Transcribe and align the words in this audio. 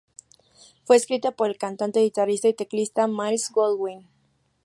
Fue 0.85 0.95
escrita 0.95 1.29
por 1.29 1.47
el 1.47 1.59
cantante, 1.59 1.99
guitarrista 1.99 2.47
y 2.47 2.55
teclista 2.55 3.05
Myles 3.05 3.51
Goodwyn. 3.51 4.07